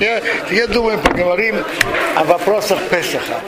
[0.00, 1.56] Я, я думаю, поговорим
[2.14, 3.40] о вопросах Песаха.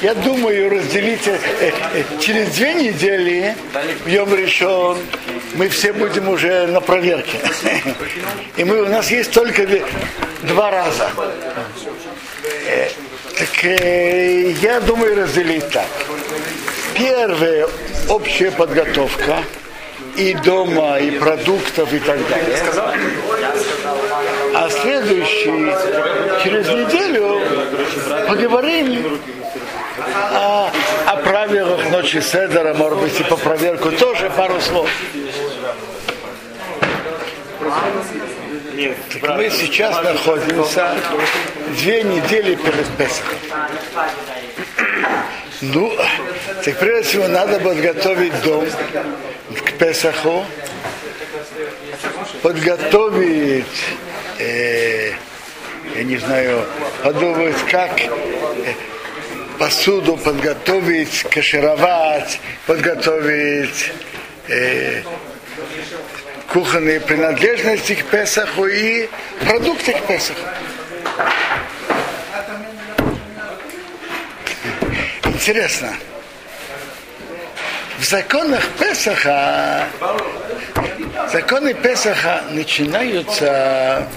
[0.00, 3.54] Я думаю разделить э, э, через две недели
[4.04, 4.98] в Йом решен
[5.54, 7.38] мы все будем уже на проверке.
[8.56, 9.66] И мы, у нас есть только
[10.42, 11.10] два раза.
[12.66, 12.88] Э,
[13.38, 13.64] так
[14.62, 15.86] я думаю разделить так.
[16.94, 17.68] Первая
[18.08, 19.44] общая подготовка
[20.16, 22.58] и дома, и продуктов, и так далее.
[24.54, 25.72] А следующий,
[26.42, 27.40] через неделю,
[28.28, 29.20] поговорим
[30.32, 30.70] о,
[31.06, 34.88] о правилах ночи Седера, может быть, и по проверку тоже пару слов.
[39.20, 40.94] Так мы сейчас находимся
[41.78, 43.38] две недели перед Песохом.
[45.60, 45.92] Ну,
[46.64, 48.66] так прежде всего надо подготовить дом
[49.64, 50.44] к Песаху,
[52.42, 53.64] подготовить,
[54.44, 55.12] э,
[55.96, 56.64] я не знаю,
[57.02, 57.90] подумать, как
[59.58, 63.92] посуду подготовить, кашировать, подготовить
[64.48, 65.02] э,
[66.52, 69.08] кухонные принадлежности к Песаху и
[69.46, 70.40] продукты к Песаху.
[75.24, 75.94] Интересно.
[77.98, 79.86] В законах Песаха
[81.32, 84.08] законы Песаха начинаются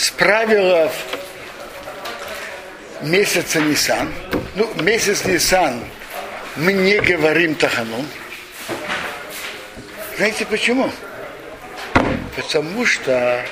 [0.00, 0.90] с правил
[3.02, 4.10] месяца Нисан.
[4.54, 5.84] Ну, месяц Нисан
[6.56, 8.06] мы не говорим Тахану.
[10.16, 10.90] Знаете почему?
[12.34, 13.44] Потому что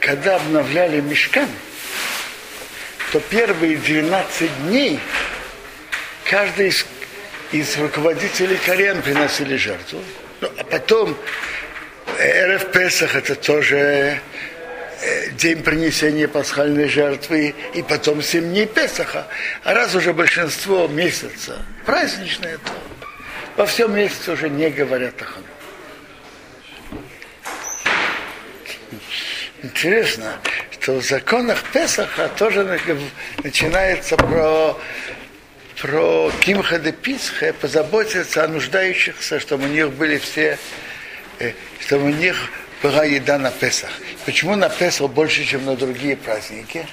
[0.00, 1.48] когда обновляли мешкан,
[3.12, 4.98] то первые 12 дней
[6.24, 6.84] каждый из,
[7.52, 10.02] из руководителей Кориан приносили жертву.
[10.40, 11.16] Ну, а потом
[12.18, 14.20] РФ Песах это тоже
[15.32, 19.26] день принесения пасхальной жертвы, и потом 7 дней Песаха.
[19.64, 22.72] А раз уже большинство месяца праздничное, то
[23.56, 25.46] во всем месяце уже не говорят о хану.
[29.62, 30.38] Интересно,
[30.70, 32.62] что в законах Песаха тоже
[33.42, 34.78] начинается про,
[35.80, 40.58] про Кимха де Писха, позаботиться о нуждающихся, чтобы у них были все,
[41.40, 42.36] э, чтобы у них
[42.82, 43.90] была еда на Песах.
[44.24, 46.86] Почему на Песах больше, чем на другие праздники?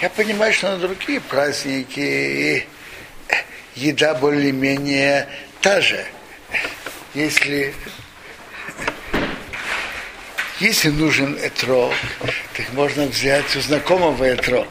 [0.00, 2.66] Я понимаю, что на другие праздники
[3.74, 5.28] еда более-менее
[5.60, 6.04] та же.
[7.14, 7.74] Если
[10.60, 11.94] если нужен этрог,
[12.54, 14.68] так можно взять у знакомого этрог,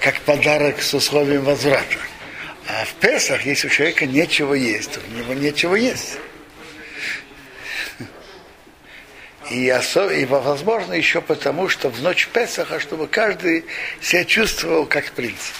[0.00, 1.96] как подарок с условием возврата.
[2.68, 6.18] А в Песах, если у человека нечего есть, у него нечего есть.
[9.50, 10.08] И, осо...
[10.10, 13.64] и возможно еще потому, что в ночь Песаха, чтобы каждый
[14.00, 15.52] себя чувствовал как принц.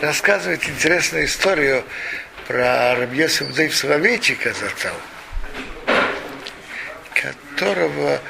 [0.00, 1.84] Рассказывает интересную историю
[2.46, 4.94] про Рабьесу Бдейв Соловейчика зацал
[7.54, 8.20] которого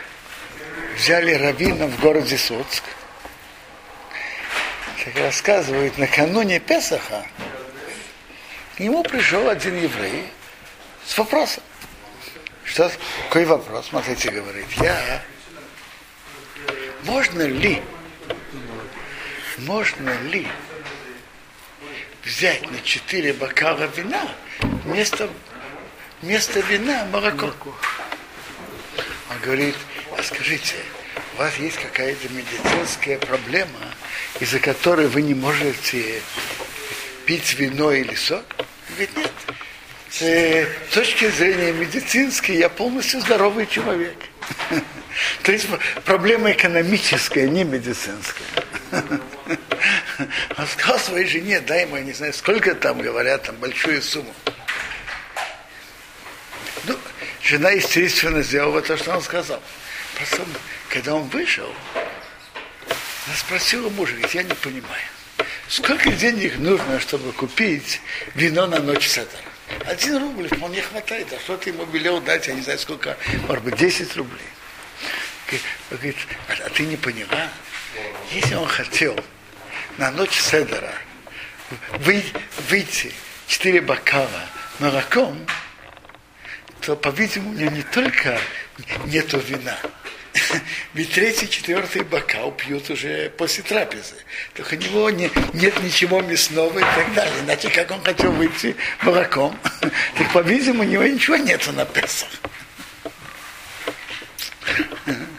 [0.97, 2.83] взяли раввином в городе Соцк.
[5.03, 7.27] Как рассказывают, накануне Песаха
[8.77, 10.29] к нему пришел один еврей
[11.07, 11.63] с вопросом.
[12.65, 12.91] Что,
[13.29, 13.87] какой вопрос?
[13.89, 15.23] Смотрите, говорит, я
[17.05, 17.83] можно ли,
[19.59, 20.47] можно ли
[22.25, 24.27] взять на четыре бокала вина
[24.85, 25.29] вместо,
[26.23, 27.47] вместо вина молоко?
[27.47, 27.75] молоко
[29.45, 29.77] говорит,
[30.17, 30.77] а скажите,
[31.35, 33.95] у вас есть какая-то медицинская проблема,
[34.41, 36.23] из-за которой вы не можете
[37.27, 38.45] пить вино или сок?
[38.59, 39.33] Он говорит, нет.
[40.17, 44.17] С точки зрения медицинской я полностью здоровый человек.
[45.43, 45.67] То есть
[46.05, 48.47] проблема экономическая, не медицинская.
[50.57, 54.33] Он сказал своей жене, дай ему, я не знаю, сколько там говорят, там большую сумму.
[56.85, 56.97] Ну,
[57.43, 59.61] жена, естественно, сделала то, что он сказал.
[60.17, 60.45] Просто,
[60.91, 61.75] когда он вышел,
[63.27, 65.09] она спросила мужа, говорит, я не понимаю,
[65.67, 68.01] сколько денег нужно, чтобы купить
[68.37, 69.54] вино на ночь Седора?
[69.87, 73.17] Один рубль вполне хватает, а что ты ему велел дать, я не знаю сколько,
[73.49, 74.47] может быть, 10 рублей.
[75.91, 76.17] Говорит,
[76.49, 77.49] а ты не поняла?
[78.33, 79.19] Если он хотел
[79.99, 80.93] на ночь Седора
[82.69, 83.13] выйти
[83.47, 85.47] четыре бокала молоком,
[86.81, 88.39] то, по-видимому, у него не только
[89.07, 89.79] нету вина,
[90.95, 94.17] ведь третий, четвертый бокал пьют уже после трапезы.
[94.55, 97.35] Только у него не, нет ничего мясного и так далее.
[97.45, 102.29] Иначе как он хотел выйти молоком, так, по-видимому, у него ничего нету на Песах.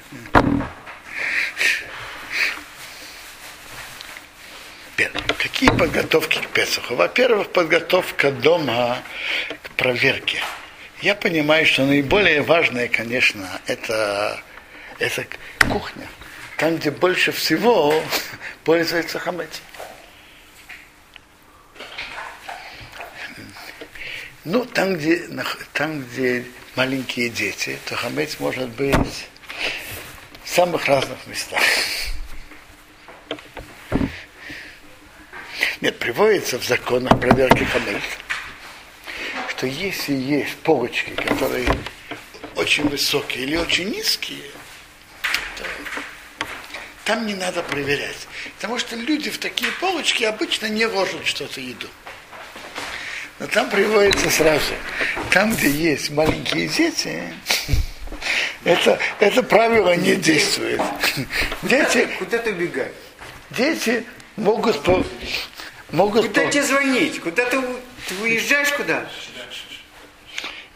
[5.38, 6.96] Какие подготовки к Песаху?
[6.96, 8.98] Во-первых, подготовка дома
[9.64, 10.40] к проверке.
[11.02, 14.40] Я понимаю, что наиболее важное, конечно, это,
[15.00, 15.26] это
[15.70, 16.08] кухня.
[16.58, 18.02] Там, где больше всего
[18.64, 19.62] пользуется хамец.
[24.46, 25.28] Ну, там где,
[25.74, 26.46] там, где
[26.76, 29.28] маленькие дети, то хамец может быть
[30.44, 31.62] в самых разных местах.
[35.82, 38.02] Нет, приводится в законах проверки хамец,
[39.50, 41.68] что если есть полочки, которые
[42.56, 44.44] очень высокие или очень низкие,
[47.06, 48.28] там не надо проверять.
[48.56, 51.88] Потому что люди в такие полочки обычно не ложат что-то еду.
[53.40, 54.74] Но там приводится сразу.
[55.32, 57.22] Там, где есть маленькие дети,
[58.64, 60.82] это, это правило не действует.
[61.64, 62.92] Дети, Куда ты убегаешь?
[63.52, 64.06] дети
[64.38, 65.06] могут по,
[65.92, 67.20] могут Куда по- тебе звонить?
[67.22, 67.62] Куда ты,
[68.08, 69.06] ты уезжаешь куда?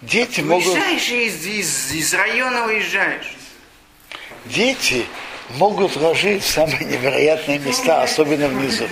[0.02, 3.32] дети могут Уезжаешь из, из, из района уезжаешь.
[4.46, 5.06] дети
[5.52, 8.88] могут ложить в самые невероятные места, особенно внизу.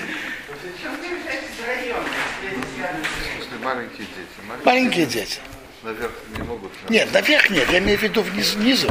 [3.64, 5.40] Маленькие дети, маленькие, дети.
[5.84, 6.72] наверх не могут.
[6.90, 8.58] Нет, наверх нет, я имею в виду внизу.
[8.60, 8.90] внизу.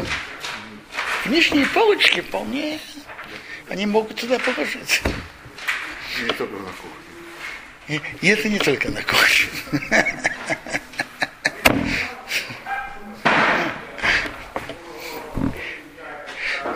[1.24, 2.78] Нижние полочки вполне,
[3.68, 5.02] они могут туда положить.
[6.22, 7.06] Не только на кухне.
[7.88, 9.48] И, и это не только на кухне.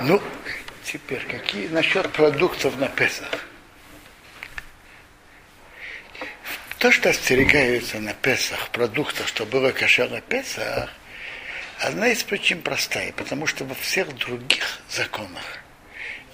[0.02, 0.22] Ну,
[0.92, 3.46] теперь, какие насчет продуктов на Песах?
[6.78, 10.90] То, что остерегаются на Песах продуктов, что было кошер на Песах,
[11.78, 15.58] одна из причин простая, потому что во всех других законах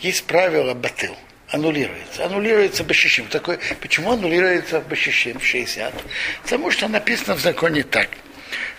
[0.01, 1.17] есть правило батыл,
[1.49, 2.25] аннулируется.
[2.25, 3.27] Аннулируется Башишим.
[3.27, 5.93] Такой, почему аннулируется Башишим 60?
[6.43, 8.09] Потому что написано в законе так,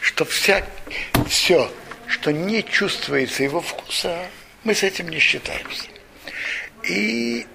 [0.01, 0.65] что вся,
[1.27, 1.71] все,
[2.07, 4.27] что не чувствуется его вкуса,
[4.63, 5.88] мы с этим не считаемся.
[6.83, 7.45] И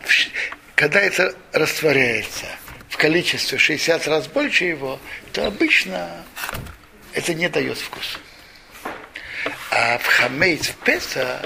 [0.75, 2.47] когда это растворяется
[2.89, 4.99] в количестве 60 раз больше его,
[5.33, 6.25] то обычно
[7.13, 8.19] это не дает вкус.
[9.71, 11.43] А в хамейц в Песах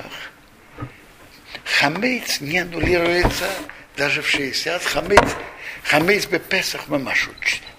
[1.65, 3.49] хамейц не аннулируется
[3.97, 4.83] даже в 60.
[4.83, 5.37] Хамейц,
[5.85, 7.31] хамейц бы Песах мамашу.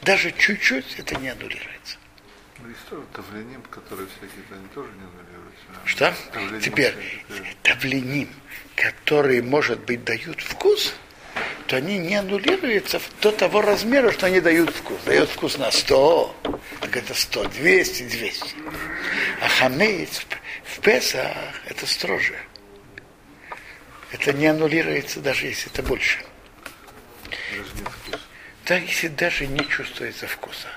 [0.01, 1.97] Даже чуть-чуть это не аннулируется.
[2.59, 5.37] Ну, есть тоже тавленим, которые всякие, они тоже не аннулируются.
[5.86, 6.14] Что?
[6.34, 6.94] Тавленим Теперь,
[7.64, 8.30] тавленим,
[8.75, 10.94] которые, может быть, дают вкус,
[11.68, 14.98] то они не аннулируются до того размера, что они дают вкус.
[15.06, 16.36] Дает вкус на 100,
[16.81, 18.56] так это 100, 200, 200.
[19.42, 21.36] А хамейц в- Песах
[21.66, 22.36] это строже.
[24.12, 26.19] Это не аннулируется, даже если это больше.
[28.66, 30.68] Да, если даже не чувствуется вкуса.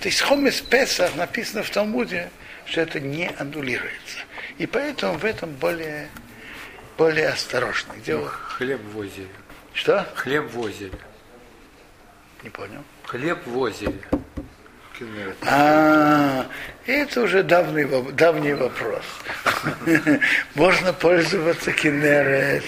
[0.00, 2.30] То есть хомес Песах написано в Талмуде,
[2.68, 4.18] что это не аннулируется.
[4.58, 6.08] И поэтому в этом более,
[6.96, 7.92] более осторожно.
[7.96, 9.28] Где вы- Хлеб возили.
[9.72, 10.06] Что?
[10.14, 10.92] Хлеб возили.
[12.42, 12.84] Не понял.
[13.04, 14.00] Хлеб возили.
[14.98, 15.36] Кинерет.
[15.46, 16.46] А,
[16.86, 19.04] это уже давний, давний вопрос.
[20.54, 22.64] Можно пользоваться кинерет.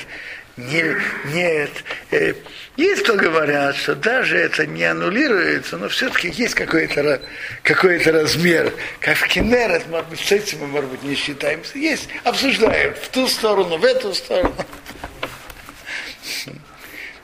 [0.57, 0.97] Не,
[1.33, 1.71] нет.
[2.11, 2.35] Э,
[2.77, 7.23] Есть, кто говорят, что даже это не аннулируется, но все-таки есть какой-то,
[7.63, 8.73] какой-то размер.
[9.01, 11.79] Как в кинерет, может быть, с этим мы, может быть, не считаемся.
[11.79, 14.55] Есть, обсуждаем в ту сторону, в эту сторону.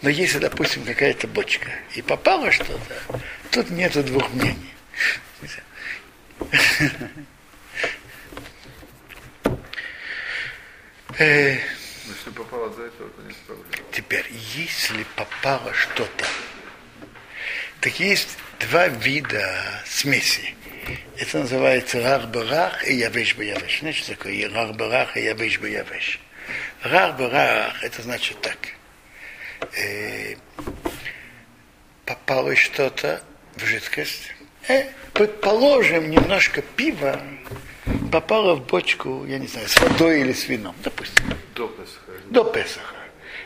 [0.03, 4.73] Но если, допустим, какая-то бочка и попало что-то, тут нету двух мнений.
[11.19, 11.57] Э,
[12.07, 13.67] Но если попало до этого, то нет проблем.
[13.93, 16.25] Теперь, если попало что-то,
[17.81, 20.55] так есть два вида смеси.
[21.19, 23.81] Это называется рах-барах и явеш-баявеш.
[23.81, 26.21] Знаете, что такое рах-барах и явеш-баявеш?
[26.83, 28.59] Рах-барах, это значит так.
[29.77, 30.37] Э,
[32.05, 33.23] попало что-то
[33.57, 34.33] в жидкость.
[34.69, 37.21] Э, предположим, немножко пива
[38.11, 42.13] попало в бочку, я не знаю, с водой или с вином, допустим До Песаха.
[42.31, 42.95] до Песаха.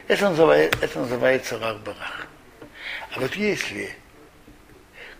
[0.08, 2.26] Это называется, это называется рах-барах.
[3.14, 3.94] А вот если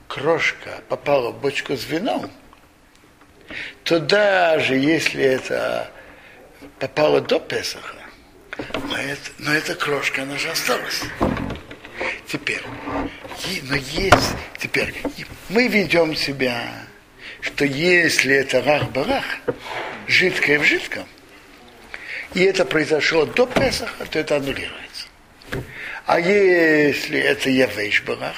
[0.09, 2.31] крошка попала в бочку с вином,
[3.85, 5.91] то даже если это
[6.79, 7.97] попало до Песаха,
[8.89, 11.03] но, это, но эта крошка, она же осталась.
[12.27, 12.63] Теперь,
[13.63, 14.95] но есть, теперь,
[15.49, 16.87] мы ведем себя,
[17.41, 19.25] что если это рах-барах,
[20.07, 21.07] жидкое в жидком,
[22.35, 25.07] и это произошло до Песаха, то это аннулируется.
[26.07, 28.37] А если это Явейш Барах,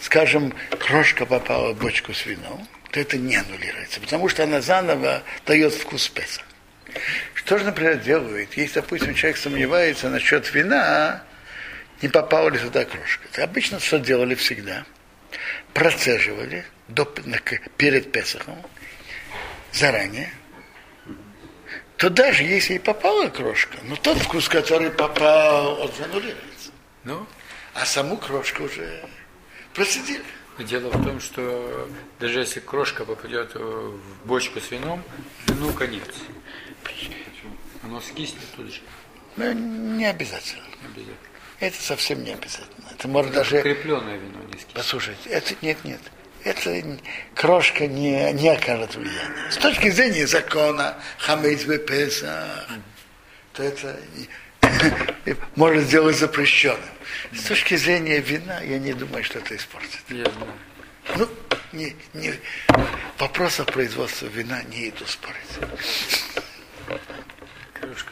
[0.00, 5.22] скажем, крошка попала в бочку с вином, то это не аннулируется, потому что она заново
[5.46, 6.44] дает вкус Песах.
[7.34, 11.22] Что же, например, делают, если, допустим, человек сомневается насчет вина,
[12.00, 13.24] не попала ли туда крошка.
[13.32, 14.84] Это обычно что делали всегда?
[15.78, 17.04] Процеживали до,
[17.76, 18.60] перед Песохом
[19.72, 20.32] заранее,
[21.96, 26.72] то даже если и попала крошка, но тот вкус, который попал, он аннулируется.
[27.04, 27.24] Ну,
[27.74, 29.04] А саму крошку уже
[29.72, 30.24] процедили.
[30.58, 35.04] дело в том, что даже если крошка попадет в бочку с вином,
[35.46, 36.02] ну конец.
[37.84, 38.80] Оно скиснет тут же.
[39.36, 40.64] Но не обязательно.
[40.84, 41.16] Обязательно.
[41.60, 42.77] Это совсем не обязательно.
[42.98, 43.62] Это может даже...
[43.62, 44.74] Крепленное вино скиснет.
[44.74, 46.00] Послушайте, это нет, нет.
[46.42, 46.98] Это
[47.34, 49.50] крошка не, не окажет влияния.
[49.50, 52.66] С точки зрения закона хамейц бепеса,
[53.52, 54.00] то это
[55.56, 56.80] может сделать запрещенным.
[57.32, 60.00] С точки зрения вина, я не думаю, что это испортит.
[60.08, 60.52] Я знаю.
[61.16, 61.28] Ну,
[61.72, 62.34] не, не,
[63.18, 65.38] вопросов производства вина не иду спорить.
[67.74, 68.10] Кружка.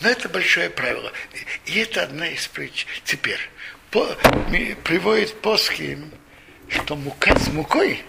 [0.00, 1.12] Но это большое правило.
[1.64, 2.88] И это одна из причин.
[3.04, 3.40] Теперь,
[3.90, 4.16] по,
[4.84, 5.98] приводит Поски,
[6.68, 8.02] что мука с мукой,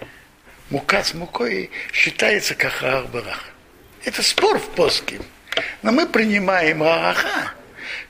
[0.70, 3.44] мука с мукой считается как арбарах.
[4.04, 5.20] Это спор в Поске.
[5.82, 7.52] Но мы принимаем араха,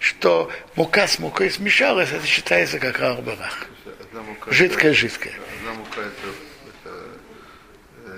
[0.00, 3.66] что мука с мукой смешалась, это считается как арбарах.
[4.00, 4.52] Одна мука.
[4.52, 5.34] Жидкая, жидкая.
[5.60, 6.28] Одна мука это,
[6.68, 6.96] это
[8.06, 8.17] э,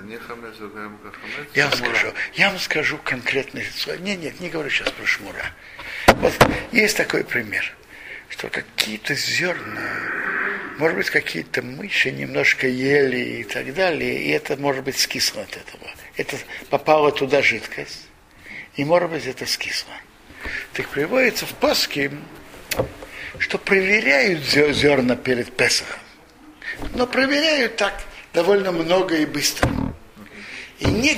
[1.53, 4.01] Я вам скажу, я вам скажу конкретный случай.
[4.01, 5.45] Нет, нет, не говорю сейчас про шмура.
[6.07, 6.33] Вот
[6.71, 7.73] есть такой пример,
[8.29, 9.89] что какие-то зерна,
[10.77, 15.51] может быть, какие-то мыши немножко ели и так далее, и это может быть скисло от
[15.55, 15.89] этого.
[16.17, 16.37] Это
[16.69, 18.07] попала туда жидкость,
[18.75, 19.93] и может быть это скисло.
[20.73, 22.11] Так приводится в Паске,
[23.37, 25.99] что проверяют зе- зерна перед Песохом.
[26.95, 27.93] Но проверяют так
[28.33, 29.69] довольно много и быстро.
[30.81, 31.15] И, не,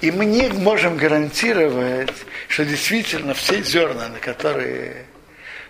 [0.00, 2.12] и мы не можем гарантировать,
[2.48, 5.04] что действительно все зерна, на которые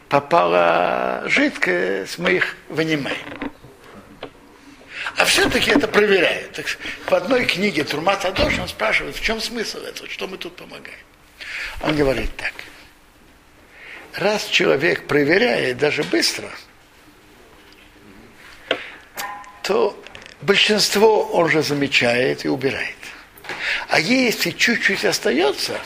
[0.09, 3.17] попала жидкость, мы их вынимаем.
[5.17, 6.53] А все-таки это проверяют.
[6.53, 6.67] Так,
[7.07, 10.95] в одной книге Турмат Адош он спрашивает, в чем смысл этого, что мы тут помогаем.
[11.83, 12.53] Он говорит так.
[14.15, 16.49] Раз человек проверяет даже быстро,
[19.65, 20.01] то
[20.43, 23.02] большинство он же замечает и убирает.
[23.89, 25.79] А если чуть-чуть остается,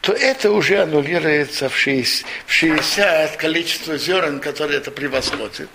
[0.00, 5.70] то это уже аннулируется в 60, в 60 количество зерен, которые это превосходит.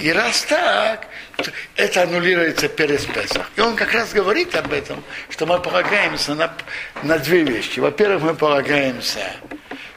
[0.00, 3.50] И раз так, то это аннулируется перед Песах.
[3.56, 6.54] И он как раз говорит об этом, что мы полагаемся на,
[7.02, 7.80] на две вещи.
[7.80, 9.36] Во-первых, мы полагаемся,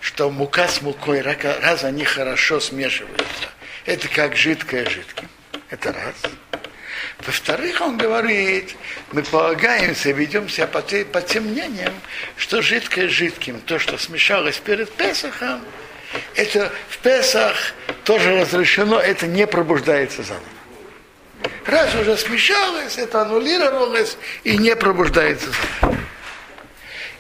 [0.02, 3.50] что мука с мукой, раз они хорошо смешиваются,
[3.86, 5.30] это как жидкое жидким.
[5.70, 6.32] Это раз.
[7.26, 8.76] Во-вторых, он говорит,
[9.12, 11.94] мы полагаемся, ведем себя по, те- по тем мнениям,
[12.38, 15.62] что жидкое жидким, то, что смешалось перед Песохом,
[16.36, 17.56] это в Песах
[18.04, 20.46] тоже разрешено, это не пробуждается заново.
[21.66, 25.50] Раз уже смешалось, это аннулировалось и не пробуждается
[25.82, 25.98] заново.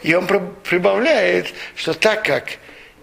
[0.04, 2.52] И он прибавляет, что так как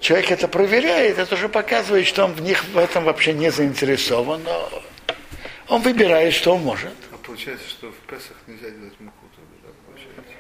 [0.01, 4.43] человек это проверяет, это уже показывает, что он в них в этом вообще не заинтересован,
[4.45, 4.85] но
[5.69, 6.93] он выбирает, что он может.
[7.13, 10.35] А получается, что в Песах нельзя делать муку тогда, да, получается.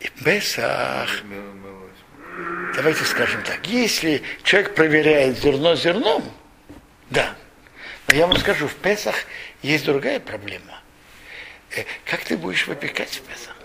[0.00, 2.74] И Песах, Мел- мелочь.
[2.76, 6.24] давайте скажем так, если человек проверяет зерно зерном,
[7.10, 7.34] да.
[8.08, 9.14] Но я вам скажу, в Песах
[9.62, 10.80] есть другая проблема.
[11.76, 13.56] Э, Как ты будешь выпекать в Песах?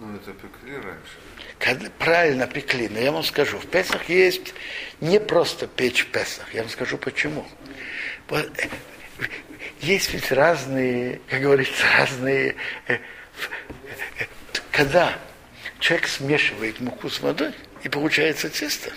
[0.00, 1.18] Ну, это пекли раньше.
[1.58, 4.54] Когда правильно пекли, но я вам скажу, в Песах есть
[5.00, 7.44] не просто печь в Песах, я вам скажу почему.
[9.80, 12.56] Есть ведь разные, как говорится, разные...
[12.88, 14.24] э, э,
[14.72, 15.18] Когда
[15.78, 18.92] человек смешивает муку с водой, и получается тесто,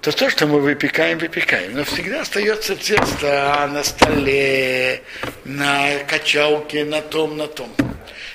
[0.00, 1.74] то то, что мы выпекаем, выпекаем.
[1.74, 5.02] Но всегда остается тесто на столе,
[5.44, 7.74] на качалке, на том, на том.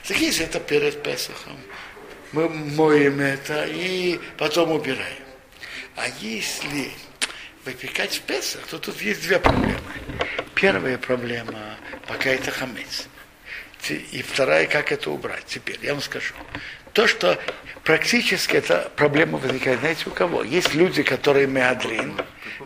[0.10, 1.58] Если это перед Песохом,
[2.34, 5.24] мы моем это и потом убираем.
[5.96, 6.92] А если
[7.66, 9.80] выпекать в Песах, то тут есть две проблемы.
[10.56, 11.78] Первая проблема,
[12.08, 13.08] пока это хамец.
[13.90, 15.44] И вторая, как это убрать.
[15.46, 16.34] Теперь я вам скажу.
[16.94, 17.38] То, что
[17.84, 20.44] практически эта проблема возникает, знаете, у кого?
[20.44, 22.14] Есть люди, которые меадрин,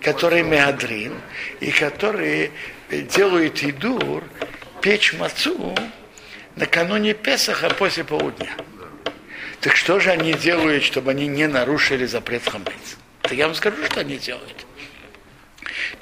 [0.04, 1.14] которые меадрин,
[1.60, 2.52] и которые
[2.92, 4.24] делают идур,
[4.82, 5.76] печь мацу
[6.56, 8.52] накануне Песаха после полудня.
[9.62, 12.98] Так что же они делают, чтобы они не нарушили запрет хамец?
[13.24, 14.67] Так я вам скажу, что они делают.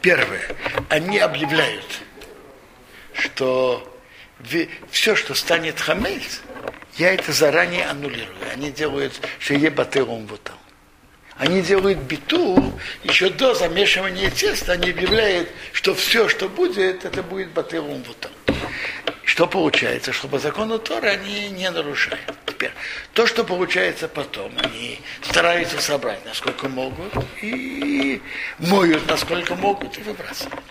[0.02, 0.44] Первое.
[0.90, 2.02] Они объявляют,
[3.14, 3.92] что
[4.92, 6.42] все, что станет хамец,
[6.98, 8.36] я это заранее аннулирую.
[8.54, 10.58] Они делают шее батыром вот там.
[11.38, 17.50] Они делают биту, еще до замешивания теста, они объявляют, что все, что будет, это будет
[17.50, 18.32] батыром вот там.
[19.26, 20.14] Что получается?
[20.14, 22.22] Что по закону Тора они не нарушают.
[22.46, 22.72] Теперь,
[23.14, 28.22] то, что получается потом, они стараются собрать, насколько могут, и
[28.60, 30.64] моют, насколько могут, и выбрасывают.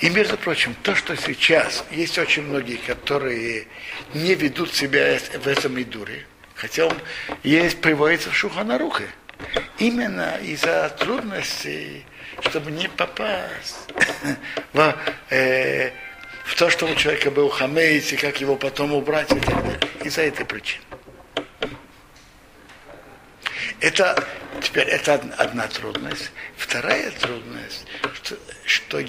[0.00, 3.66] И, между прочим, то, что сейчас есть очень многие, которые
[4.12, 6.96] не ведут себя в этом идуре, хотя он
[7.42, 9.08] есть, приводится в Шуханарухе,
[9.78, 12.04] именно из-за трудностей,
[12.42, 13.88] чтобы не попасть
[14.72, 14.94] в,
[15.30, 15.90] э,
[16.56, 19.80] то, что у человека был хамейц, и как его потом убрать и так далее.
[20.04, 20.84] Из-за этой причины.
[23.80, 24.24] Это
[24.62, 26.30] теперь это одна трудность.
[26.56, 29.00] Вторая трудность, что, что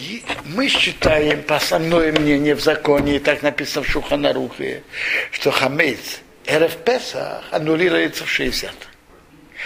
[0.45, 4.83] мы считаем, по основное мнение в законе, и так написано в Шуханарухе,
[5.31, 8.71] что хамейц РФ Песах аннулируется в 60.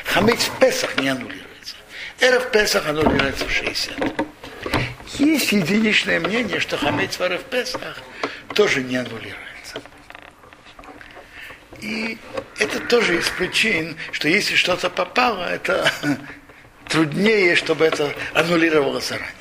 [0.06, 1.76] Хамейц в Песах не аннулируется.
[2.24, 4.29] РФ Песах аннулируется в 60.
[5.20, 7.98] Есть единичное мнение, что хамейц в РФ Песах
[8.56, 9.82] тоже не аннулируется.
[11.82, 12.18] И
[12.58, 15.92] это тоже из причин, что если что-то попало, это
[16.88, 19.34] труднее, чтобы это аннулировалось заранее.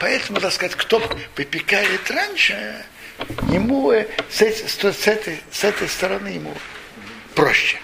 [0.00, 1.00] Поэтому, так сказать, кто
[1.36, 2.84] выпекает раньше,
[3.48, 6.52] ему с, этой, с, этой, с этой стороны ему
[7.36, 7.78] проще.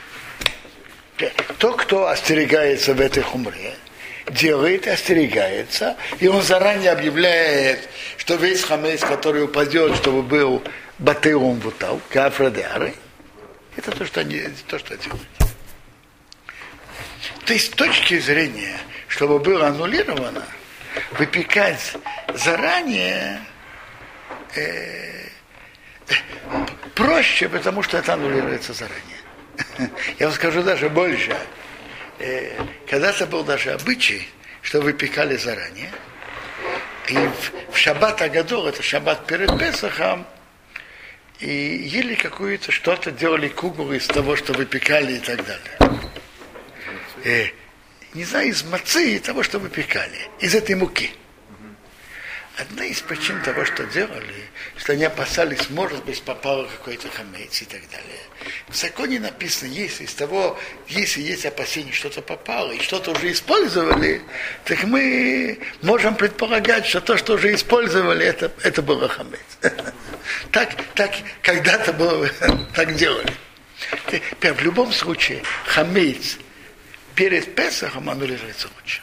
[1.58, 3.74] То, кто остерегается в этой хумре,
[4.30, 10.62] делает, остерегается, и он заранее объявляет, что весь хамейс, который упадет, чтобы был
[10.98, 12.94] батеум вутал, кафрадеары,
[13.76, 15.28] это то, что они, то, что делают.
[17.44, 18.76] То есть с точки зрения,
[19.06, 20.44] чтобы было аннулировано,
[21.12, 21.94] выпекать
[22.34, 23.40] заранее
[24.54, 25.28] э,
[26.94, 29.18] проще, потому что это аннулируется заранее.
[30.18, 31.36] Я вам скажу даже больше.
[32.18, 34.28] Э, когда-то был даже обычай,
[34.62, 35.90] что выпекали заранее.
[37.08, 40.26] И в, в шаббат Агадол, это шаббат перед Песахом,
[41.40, 46.02] и ели какую-то что-то, делали кугуру из того, что выпекали и так далее.
[47.24, 47.46] Э,
[48.14, 51.12] не знаю, из мацы и того, что выпекали, из этой муки.
[52.58, 57.64] Одна из причин того, что делали, что они опасались, может быть, попало какой-то хамец и
[57.64, 58.20] так далее.
[58.66, 64.22] В законе написано, если из того, если есть опасение, что-то попало и что-то уже использовали,
[64.64, 69.40] так мы можем предполагать, что то, что уже использовали, это, это было хамец.
[70.50, 72.28] Так, так когда-то было,
[72.74, 73.32] так делали.
[74.42, 76.38] В любом случае, хамец
[77.14, 79.02] перед Песахом аннулируется лучше.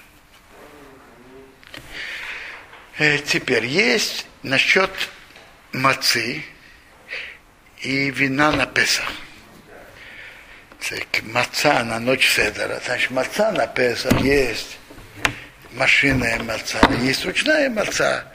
[2.98, 4.90] Э, теперь есть насчет
[5.74, 6.44] мацы
[7.82, 9.12] и вина на Песах.
[10.88, 12.82] Так, маца на ночь Седера.
[12.86, 14.78] Значит, маца на Песах есть
[15.74, 18.32] машинная маца, есть ручная маца,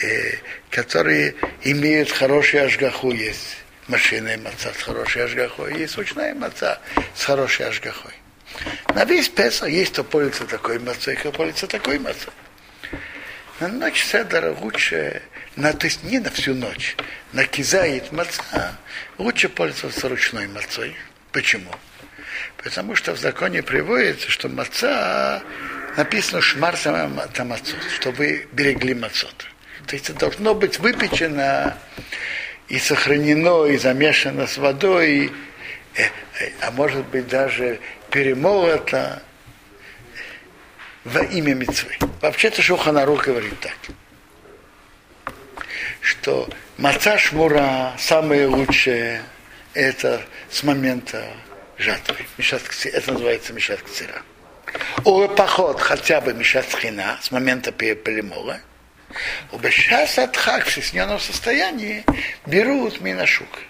[0.00, 0.34] э,
[0.70, 3.56] которые имеют хороший ажгаху, есть
[3.88, 6.78] машинная маца с хорошей ажгахой, есть ручная маца
[7.16, 8.14] с хорошей ажгахой.
[8.94, 12.32] На весь Песах есть кто пользуется такой мацой, кто пользуется такой мацой.
[13.58, 15.22] На ночь Седора лучше,
[15.56, 16.94] на, то есть не на всю ночь,
[17.32, 18.76] на кизаит маца
[19.16, 20.94] лучше пользоваться ручной мацой.
[21.32, 21.70] Почему?
[22.58, 25.42] Потому что в законе приводится, что маца
[25.96, 26.76] написано шмар
[27.32, 29.46] тамацот, что вы берегли мацот.
[29.86, 31.78] То есть это должно быть выпечено
[32.68, 35.32] и сохранено, и замешано с водой, и,
[35.94, 36.08] э,
[36.40, 39.22] э, а может быть даже перемолото
[41.04, 41.96] во имя Мецвы.
[42.26, 43.76] Вообще-то Шуханарух говорит так,
[46.00, 49.22] что маца шмура самое лучшее
[49.74, 51.24] это с момента
[51.78, 52.16] жатвы.
[52.36, 54.22] Это называется мешат кцира.
[55.04, 58.58] О поход хотя бы мешат хина с момента перемола.
[59.52, 62.04] У Бешас Атхак в стесненном состоянии
[62.44, 63.60] берут минашук,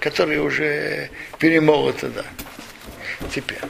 [0.00, 2.24] который уже перемолоты, да.
[3.32, 3.60] Теперь,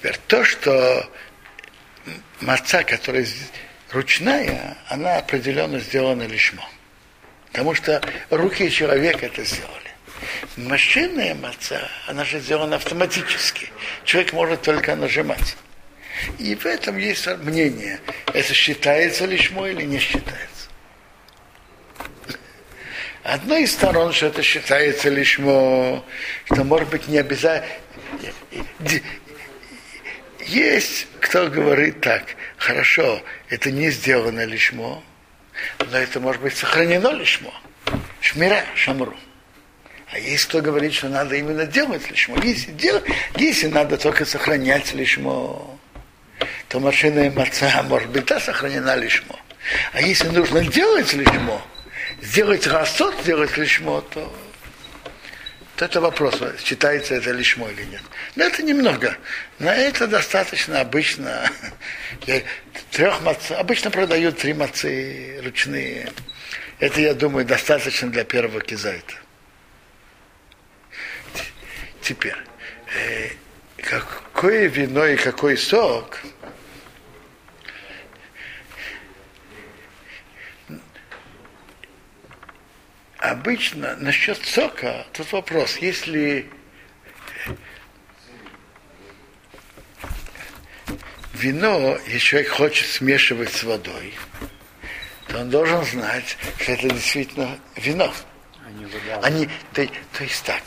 [0.00, 1.06] теперь то, что
[2.40, 3.26] маца, которая
[3.92, 6.66] ручная, она определенно сделана лишмо.
[7.48, 9.90] Потому что руки человека это сделали.
[10.56, 13.70] Машинная маца, она же сделана автоматически.
[14.04, 15.56] Человек может только нажимать.
[16.38, 18.00] И в этом есть мнение,
[18.32, 20.68] это считается лишмо или не считается.
[23.22, 26.04] Одной из сторон, что это считается лишмо,
[26.44, 27.74] что может быть не обязательно.
[30.46, 32.24] Есть кто говорит так,
[32.56, 35.02] хорошо, это не сделано лишмо,
[35.78, 37.52] но это может быть сохранено лишмо.
[38.20, 39.16] Шмира, шамру.
[40.12, 42.36] А есть кто говорит, что надо именно делать лишмо.
[42.42, 43.00] Если, дел,
[43.36, 45.78] если надо только сохранять лишмо,
[46.68, 49.38] то машина и маца может быть да, сохранена лишмо.
[49.92, 51.62] А если нужно делать лишмо,
[52.22, 54.34] сделать расот, сделать лишмо, то,
[55.80, 58.02] то это вопрос, считается это лишмо или нет.
[58.36, 59.16] Но это немного.
[59.58, 61.50] На это достаточно обычно
[62.90, 66.12] трех мац, обычно продают три мацы ручные.
[66.80, 69.14] Это, я думаю, достаточно для первого кизайта.
[72.02, 72.36] Теперь,
[72.94, 73.30] э,
[73.78, 76.20] какое вино и какой сок–
[83.20, 86.50] обычно насчет сока, тут вопрос, если
[91.34, 94.14] вино, если человек хочет смешивать с водой,
[95.28, 98.12] то он должен знать, что это действительно вино.
[98.66, 99.20] Они вода.
[99.22, 100.62] Они, то, то есть так,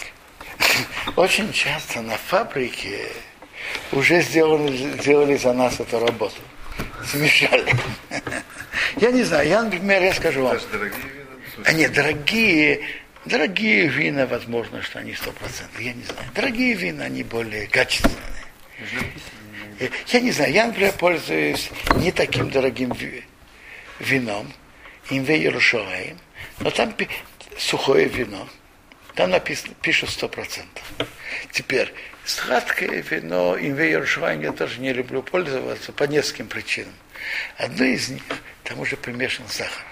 [1.15, 3.07] очень часто на фабрике
[3.91, 6.41] уже сделали, сделали за нас эту работу.
[7.05, 7.73] Смешали.
[8.97, 10.53] Я не знаю, я, например, я скажу вам.
[10.53, 11.12] Даже дорогие
[11.73, 12.81] нет, дорогие,
[13.25, 15.79] дорогие вина, возможно, что они сто процентов.
[15.79, 16.27] Я не знаю.
[16.33, 18.17] Дорогие вина, они более качественные.
[20.07, 23.23] Я не знаю, я, например, пользуюсь не таким дорогим ви-
[23.99, 24.51] вином,
[25.09, 26.17] имве Иерушалаим,
[26.59, 26.95] но там
[27.57, 28.47] сухое вино.
[29.15, 30.83] Там написано, пишут сто процентов.
[31.51, 31.93] Теперь,
[32.25, 36.93] сладкое вино имве Иерушалаим я тоже не люблю пользоваться по нескольким причинам.
[37.57, 38.23] Одно из них,
[38.63, 39.85] там уже примешан сахар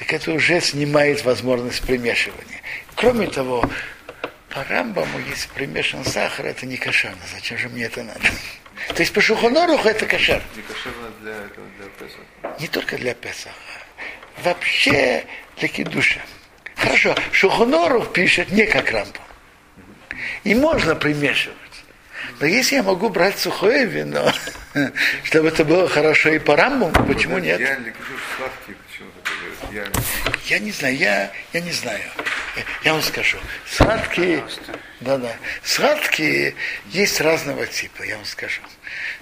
[0.00, 2.62] так это уже снимает возможность примешивания.
[2.96, 3.62] Кроме того,
[4.48, 7.20] по Рамбаму, если примешан сахар, это не кошерно.
[7.34, 8.20] Зачем же мне это надо?
[8.88, 10.42] То есть по Шухоноруху это кошер.
[10.56, 12.60] Не кошерно для этого, для Песаха.
[12.60, 13.54] Не только для Песаха.
[14.42, 15.26] Вообще
[15.58, 16.20] для кидуша.
[16.76, 19.22] Хорошо, Шухонорух пишет не как Рамбам.
[20.44, 21.56] И можно примешивать.
[22.40, 24.32] Но если я могу брать сухое вино,
[25.24, 27.60] чтобы это было хорошо и по Рамбаму, почему нет?
[27.60, 29.49] Я не говорю, что сладкие почему-то говорят.
[29.72, 29.86] Я
[30.46, 32.02] Я не знаю, я, я не знаю.
[32.84, 33.38] Я вам скажу.
[33.66, 34.44] Сладкие,
[35.00, 35.36] да, да.
[35.62, 36.54] Сладкие
[36.86, 38.60] есть разного типа, я вам скажу.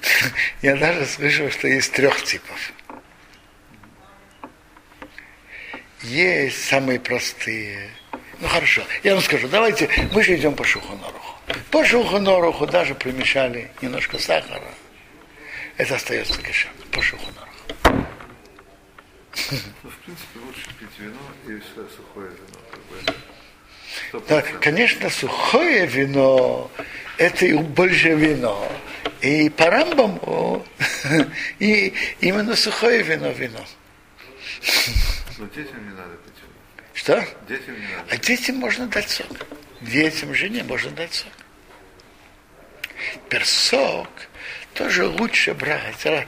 [0.63, 2.73] Я даже слышал, что есть трех типов.
[6.03, 7.91] Есть самые простые.
[8.41, 11.35] Ну хорошо, я вам скажу, давайте, мы же идем по Шухоноруху.
[11.71, 14.63] По Шухоноруху даже примешали немножко сахара.
[15.77, 16.71] Это остается кишем.
[16.93, 17.58] По Шухоноруху.
[19.83, 22.61] Ну, в принципе, лучше пить вино и все сухое вино.
[22.71, 24.27] Как бы.
[24.27, 24.61] Процентов.
[24.61, 26.71] конечно, сухое вино
[27.17, 28.71] это и больше вино.
[29.21, 30.65] И по Рамбаму
[31.59, 33.65] и именно сухое вино вино.
[35.39, 36.85] Но детям не надо пить вино.
[36.95, 37.25] Что?
[37.49, 38.05] Детям не надо.
[38.11, 39.47] А детям можно дать сок.
[39.81, 41.33] Детям, жене можно дать сок.
[43.15, 44.09] Теперь сок
[44.75, 46.07] тоже лучше брать.
[46.07, 46.25] а,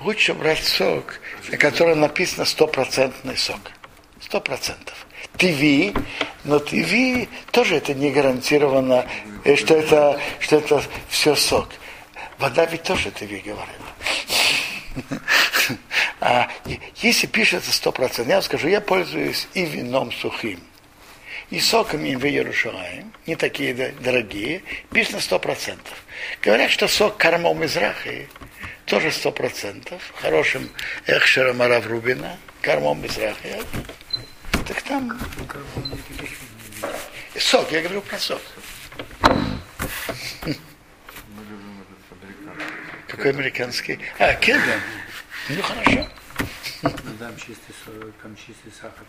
[0.00, 3.60] Лучше брать сок, на котором написано стопроцентный сок.
[4.20, 5.06] Сто процентов.
[5.36, 5.94] ТВ,
[6.44, 9.06] но ТВ тоже это не гарантированно,
[9.44, 11.68] э, что это, что это все сок.
[12.38, 13.80] Вода ведь тоже ТВ говорит.
[16.22, 16.50] А
[16.96, 20.60] если пишется сто процентов, я вам скажу, я пользуюсь и вином сухим,
[21.48, 26.04] и соками в Иерушалаем, не такие дорогие, пишется сто процентов.
[26.42, 28.28] Говорят, что сок кормом из рахи
[28.90, 30.68] тоже сто процентов, хорошим
[31.06, 33.62] экшером Арав Рубина, кормом из рахи.
[34.66, 35.16] Так там
[37.38, 38.42] сок, я говорю про сок.
[39.22, 40.56] Мы
[41.48, 43.06] любим этот американский.
[43.06, 44.00] Какой американский?
[44.18, 44.80] А, кеден.
[45.50, 46.08] Ну хорошо.
[46.82, 49.06] Там чистый, со- там чистый сахар.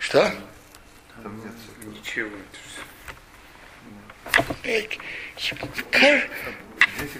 [0.00, 0.34] Что?
[1.22, 1.54] Там нет.
[1.84, 2.30] Ничего.
[4.64, 4.98] Дети,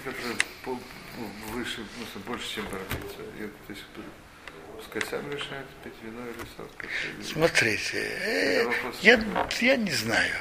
[0.03, 0.35] которые
[1.51, 2.65] выше, ну, больше, чем.
[2.65, 3.83] И, то есть,
[4.77, 6.69] пускай сами решают, пить вино или сок.
[7.23, 9.23] Смотрите, э, я,
[9.61, 10.35] я не знаю.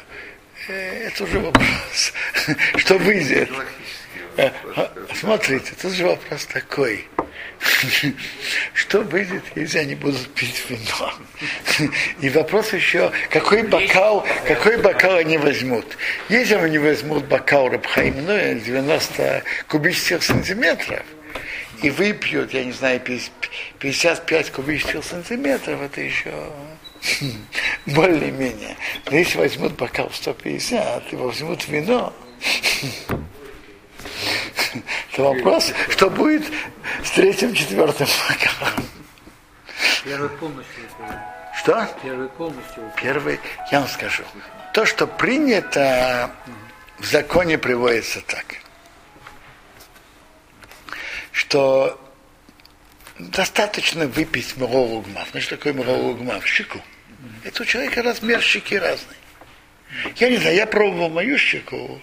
[0.69, 2.13] Э, Это уже вопрос.
[2.77, 3.51] Что выйдет?
[4.37, 7.07] Э, а, Смотрите, тут же вопрос такой.
[8.75, 11.13] Что выйдет, если они будут пить вино?
[12.21, 15.97] И вопрос еще, какой бокал, какой бокал они возьмут?
[16.29, 21.05] Если они возьмут бокал Рабхаим, ну, 90 кубических сантиметров,
[21.83, 23.33] и выпьют, я не знаю, 50
[23.79, 26.33] 55 кубических сантиметров, это еще
[27.87, 28.77] более-менее.
[29.07, 32.13] Но если возьмут бокал 150 и возьмут вино,
[35.13, 36.45] то вопрос, что будет
[37.05, 38.85] с третьим, четвертым бокалом.
[40.05, 40.85] Первый полностью.
[41.57, 41.89] Что?
[42.03, 42.93] Первый полностью.
[43.01, 43.41] Первый,
[43.71, 44.23] я вам скажу.
[44.73, 46.31] То, что принято
[46.99, 48.57] в законе приводится так,
[51.33, 52.01] что
[53.19, 55.29] достаточно выпить моролу гмав.
[55.33, 56.47] Ну, что такое моролу гмав?
[56.47, 56.81] Щеку.
[57.45, 59.17] Это у человека размер щеки разный.
[60.17, 62.01] Я не знаю, я пробовал мою щеку.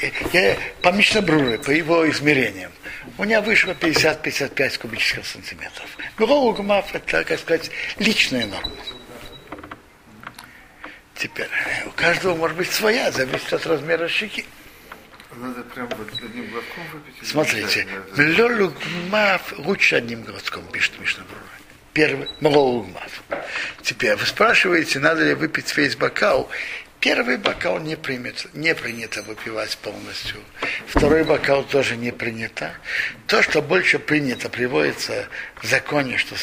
[0.00, 2.72] Э, Я по Мишнабруре, по его измерениям,
[3.18, 5.86] у меня вышло 50-55 кубических сантиметров.
[6.18, 8.72] Моролу гмав это, как сказать, личная норма.
[11.14, 11.48] Теперь,
[11.86, 14.44] у каждого может быть своя, зависит от размера щеки.
[15.36, 17.28] Надо прям вот одним глотком выпить?
[17.28, 18.48] Смотрите, обязательно?
[18.48, 21.40] млёлугмав лучше одним глотком, пишет Мишнабрура.
[21.94, 23.22] Первый, млёлугмав.
[23.82, 26.50] Теперь, вы спрашиваете, надо ли выпить весь бокал.
[26.98, 30.38] Первый бокал не, примет, не принято выпивать полностью.
[30.88, 32.74] Второй бокал тоже не принято.
[33.28, 35.28] То, что больше принято, приводится
[35.62, 36.34] в законе, что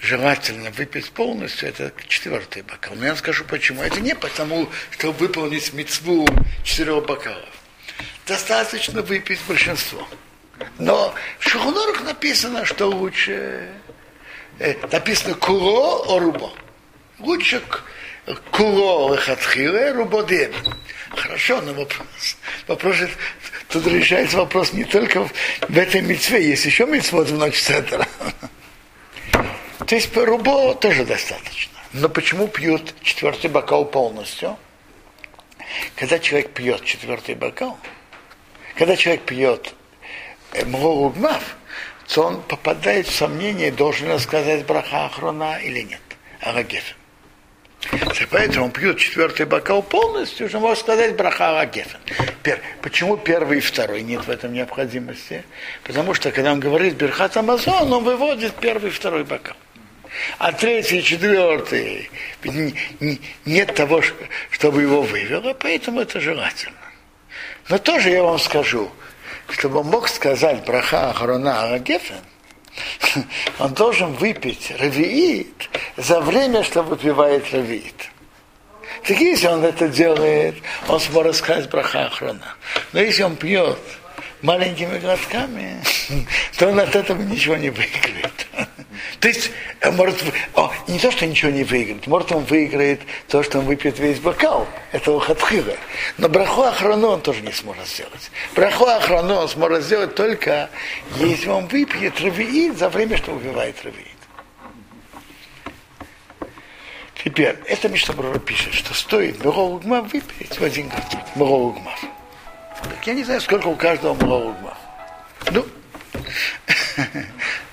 [0.00, 2.94] желательно выпить полностью, это четвертый бокал.
[2.96, 3.82] Но я вам скажу почему.
[3.82, 6.28] Это не потому, чтобы выполнить мецву
[6.62, 7.48] четырех бокалов.
[8.26, 10.06] Достаточно выпить большинство.
[10.78, 13.66] Но в Шухонорах написано, что лучше
[14.90, 16.52] написано куло о рубо.
[17.18, 17.84] Лучше к-
[18.50, 20.52] куло лехатхиле рубо дем.
[21.10, 22.96] Хорошо, но вопрос, вопрос
[23.68, 28.06] тут решается вопрос не только в, этой мецве, есть еще мецвод в ночь центра.
[29.86, 31.78] То есть по рубо тоже достаточно.
[31.92, 34.56] Но почему пьют четвертый бокал полностью?
[35.96, 37.78] Когда человек пьет четвертый бокал,
[38.76, 39.74] когда человек пьет
[40.64, 41.56] мгмав,
[42.12, 46.00] то он попадает в сомнение, должен он сказать браха охрона или нет.
[46.40, 46.96] Алагефен.
[48.30, 51.98] Поэтому он пьет четвертый бокал полностью, уже может сказать браха Алагефен.
[52.42, 54.02] Пер- Почему первый и второй?
[54.02, 55.44] Нет в этом необходимости.
[55.84, 59.56] Потому что, когда он говорит Берхат Амазон, он выводит первый и второй бокал.
[60.38, 62.10] А третий и четвертый,
[63.44, 64.02] нет того,
[64.50, 66.74] чтобы его вывело, поэтому это желательно.
[67.68, 68.90] Но тоже я вам скажу,
[69.52, 72.20] чтобы он мог сказать браха Ахрона Алагефен,
[73.58, 78.10] он должен выпить равиит за время, что выпивает равиит.
[79.06, 80.56] Так если он это делает,
[80.88, 82.54] он сможет сказать браха Ахрона.
[82.92, 83.78] Но если он пьет
[84.42, 85.82] маленькими глотками,
[86.58, 88.46] то он от этого ничего не выиграет.
[89.20, 90.16] То есть, э, может,
[90.88, 94.66] не то, что ничего не выиграет, может, он выиграет то, что он выпьет весь бокал,
[94.92, 95.76] это хатхила.
[96.16, 98.30] Но браху охрану он тоже не сможет сделать.
[98.56, 100.70] Браху охрану он сможет сделать только,
[101.16, 104.06] если он выпьет равиит за время, что выпивает равиит.
[107.22, 111.20] Теперь, это Мишнабрура пишет, что стоит Мурогугма выпить в один глоток.
[111.34, 111.92] Мурогугма.
[113.04, 114.78] Я не знаю, сколько у каждого Мурогугма.
[115.50, 115.66] Ну,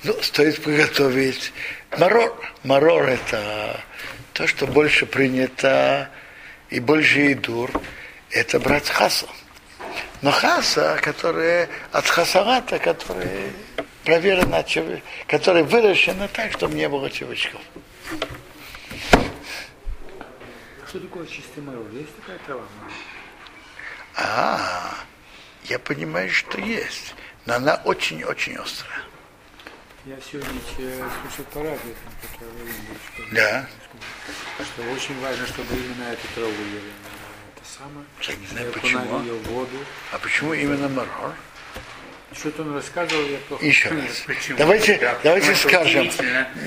[0.04, 1.52] ну, стоит приготовить
[1.98, 2.34] марор.
[2.64, 3.80] Марор это
[4.32, 6.10] то, что больше принято
[6.70, 7.70] и больше идур,
[8.30, 9.26] это брать хаса.
[10.22, 13.50] Но хаса, которая от хасарата, которая
[14.04, 17.60] проверена, чев- которая выращена так, чтобы не было чевачков.
[20.88, 21.86] Что такое чистый мороз?
[21.92, 22.62] Есть такая трава?
[24.16, 24.94] А,
[25.64, 29.07] я понимаю, что есть, но она очень-очень острая.
[30.06, 32.74] Я сегодня э, слушал по радио, там, говорил,
[33.14, 33.66] что, Да.
[34.64, 36.92] что очень важно, чтобы именно эту траву ели.
[37.56, 38.06] Это самое.
[38.22, 39.20] Я не знаю, Окунали почему.
[39.22, 39.76] ее воду.
[40.12, 41.34] А почему именно марор?
[42.32, 44.22] Что-то он рассказывал, я плохо Еще раз.
[44.26, 44.58] Почему?
[44.58, 46.10] Давайте, Да, давайте скажем.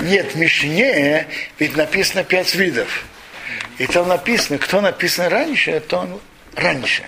[0.02, 3.06] Нет, в Мишне ведь написано пять видов.
[3.78, 6.22] И там написано, кто написан раньше, то он
[6.56, 7.04] раньше.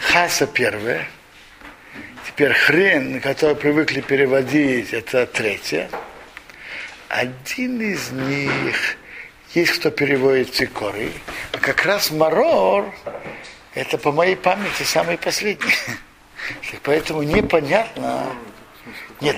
[0.00, 1.08] Хаса первое.
[2.36, 5.88] Теперь хрен, который привыкли переводить, это третье.
[7.08, 8.98] Один из них,
[9.54, 11.14] есть кто переводит цикорий,
[11.54, 12.92] а как раз марор,
[13.72, 15.72] это по моей памяти самый последний.
[16.70, 18.26] Так Поэтому непонятно.
[19.22, 19.36] Нет,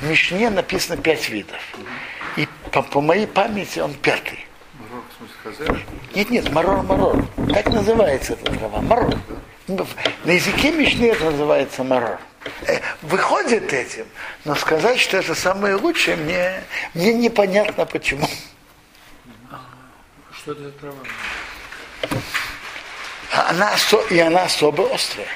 [0.00, 1.60] в Мишне написано пять видов.
[2.38, 4.46] И по, по моей памяти он пятый.
[6.14, 7.22] Нет, нет, марор, марор.
[7.52, 8.80] Так называется эта трава.
[8.80, 9.14] Марор.
[9.68, 12.18] На языке Мишны это называется марор.
[12.66, 14.06] Э, Выходит этим,
[14.44, 16.62] но сказать, что это самое лучшее, мне,
[16.94, 18.26] мне непонятно почему.
[20.32, 20.98] Что это за трава?
[23.32, 23.74] А Она,
[24.10, 25.28] и она особо острая.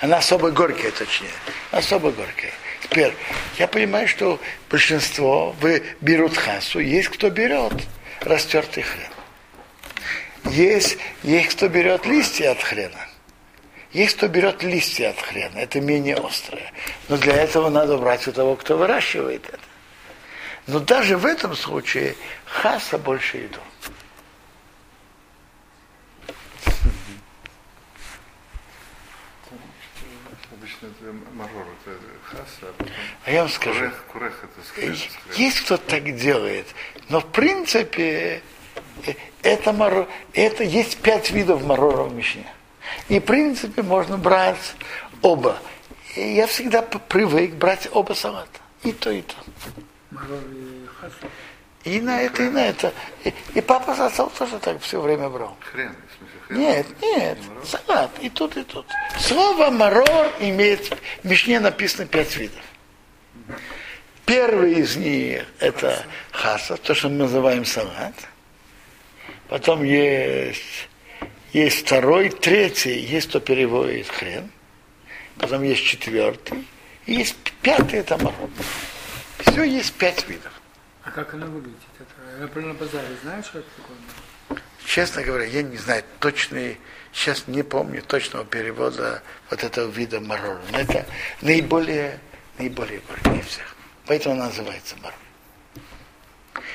[0.00, 1.30] Она особо горькая, точнее.
[1.70, 2.52] Особо горькая.
[2.82, 3.14] Теперь,
[3.58, 7.72] я понимаю, что большинство вы берут хасу, есть кто берет
[8.20, 10.52] растертый хрен.
[10.52, 13.06] Есть, есть кто берет листья от хрена.
[13.92, 16.72] Есть кто берет листья от хрена, это менее острое.
[17.08, 19.58] Но для этого надо брать у того, кто выращивает это.
[20.66, 23.60] Но даже в этом случае хаса больше еду.
[30.52, 32.84] Обычно это марор, это хаса, а
[33.24, 34.96] А я вам скажу, курех, курех это хреном.
[35.36, 36.66] есть кто так делает,
[37.08, 38.42] но в принципе
[39.06, 42.46] э, это, маро- это есть пять видов марора в Мишне.
[43.08, 44.74] И в принципе можно брать
[45.22, 45.58] оба.
[46.16, 48.60] И я всегда привык брать оба салата.
[48.82, 49.34] И то, и то.
[50.10, 50.82] Марор и.
[51.84, 52.92] И на это, и на это.
[53.24, 55.56] И, и папа застал тоже так все время брал.
[55.72, 56.58] Хрен, в смысле хрен.
[56.60, 57.66] Нет, нет, Не марор?
[57.66, 58.86] салат, и тут, и тут.
[59.18, 62.62] Слово марор имеет, в Мишне написано пять видов.
[64.24, 68.14] Первый из них это хаса, то, что мы называем салат.
[69.48, 70.88] Потом есть,
[71.52, 74.50] есть второй, третий, есть кто переводит хрен.
[75.36, 76.66] Потом есть четвертый.
[77.06, 78.50] И есть пятый, это марор.
[79.38, 80.52] Все есть пять видов.
[81.02, 81.78] А как оно выглядит?
[81.98, 84.62] Это, я на базаре знаешь, что это такое?
[84.84, 86.78] Честно говоря, я не знаю точный,
[87.12, 90.60] сейчас не помню точного перевода вот этого вида марора.
[90.70, 91.06] Но это
[91.40, 92.20] наиболее,
[92.58, 93.74] наиболее горький из всех.
[94.06, 95.21] Поэтому он называется марор.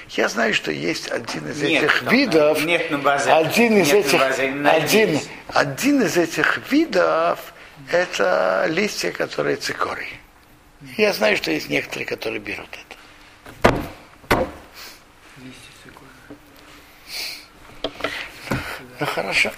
[0.09, 3.45] Я знаю, что есть один из Нет, этих там, видов, нет на базаре.
[3.47, 7.53] один из Нет этих, базаре, на один, один из этих видов,
[7.91, 10.19] это листья, которые цикорий.
[10.97, 14.45] Я знаю, что есть некоторые, которые берут это.
[15.43, 16.09] Листья такое.
[18.99, 19.51] Ну хорошо.